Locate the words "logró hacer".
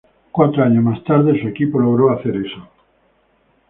1.79-2.35